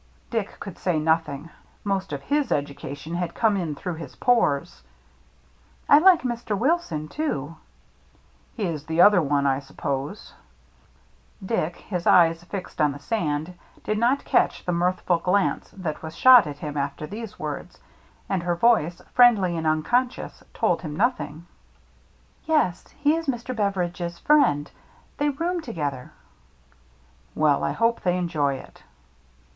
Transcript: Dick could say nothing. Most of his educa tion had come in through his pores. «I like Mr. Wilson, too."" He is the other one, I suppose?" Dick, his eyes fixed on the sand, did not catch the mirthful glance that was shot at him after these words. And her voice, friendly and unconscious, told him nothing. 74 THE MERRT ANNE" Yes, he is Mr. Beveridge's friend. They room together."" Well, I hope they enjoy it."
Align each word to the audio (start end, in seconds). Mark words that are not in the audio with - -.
Dick 0.31 0.57
could 0.59 0.79
say 0.79 0.97
nothing. 0.99 1.51
Most 1.83 2.11
of 2.11 2.23
his 2.23 2.47
educa 2.49 2.97
tion 2.97 3.13
had 3.13 3.35
come 3.35 3.55
in 3.55 3.75
through 3.75 3.93
his 3.93 4.15
pores. 4.15 4.81
«I 5.87 5.99
like 5.99 6.23
Mr. 6.23 6.57
Wilson, 6.57 7.07
too."" 7.07 7.55
He 8.57 8.63
is 8.63 8.85
the 8.87 8.99
other 8.99 9.21
one, 9.21 9.45
I 9.45 9.59
suppose?" 9.59 10.33
Dick, 11.51 11.75
his 11.75 12.07
eyes 12.07 12.43
fixed 12.43 12.81
on 12.81 12.93
the 12.93 12.99
sand, 12.99 13.53
did 13.83 13.99
not 13.99 14.25
catch 14.25 14.65
the 14.65 14.71
mirthful 14.71 15.19
glance 15.19 15.69
that 15.69 16.01
was 16.01 16.15
shot 16.15 16.47
at 16.47 16.57
him 16.57 16.77
after 16.77 17.05
these 17.05 17.37
words. 17.37 17.77
And 18.27 18.41
her 18.41 18.55
voice, 18.55 19.03
friendly 19.13 19.55
and 19.55 19.67
unconscious, 19.67 20.41
told 20.51 20.81
him 20.81 20.95
nothing. 20.95 21.45
74 22.47 22.47
THE 22.47 22.51
MERRT 22.53 22.57
ANNE" 22.63 22.65
Yes, 22.65 22.87
he 22.97 23.15
is 23.17 23.27
Mr. 23.27 23.55
Beveridge's 23.55 24.17
friend. 24.17 24.71
They 25.19 25.29
room 25.29 25.61
together."" 25.61 26.11
Well, 27.35 27.63
I 27.63 27.73
hope 27.73 28.01
they 28.01 28.17
enjoy 28.17 28.55
it." 28.55 28.81